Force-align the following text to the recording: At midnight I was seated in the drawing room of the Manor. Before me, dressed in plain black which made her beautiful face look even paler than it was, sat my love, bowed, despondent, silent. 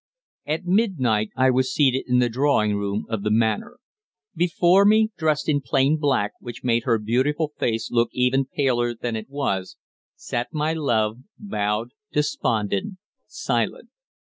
At 0.47 0.65
midnight 0.65 1.29
I 1.37 1.51
was 1.51 1.71
seated 1.71 2.05
in 2.07 2.17
the 2.17 2.27
drawing 2.27 2.75
room 2.75 3.05
of 3.07 3.21
the 3.21 3.29
Manor. 3.29 3.77
Before 4.35 4.83
me, 4.83 5.11
dressed 5.15 5.47
in 5.47 5.61
plain 5.61 5.97
black 5.99 6.31
which 6.39 6.63
made 6.63 6.85
her 6.85 6.97
beautiful 6.97 7.51
face 7.59 7.91
look 7.91 8.09
even 8.11 8.45
paler 8.45 8.95
than 8.95 9.15
it 9.15 9.29
was, 9.29 9.77
sat 10.15 10.47
my 10.51 10.73
love, 10.73 11.19
bowed, 11.37 11.91
despondent, 12.11 12.97
silent. 13.27 13.89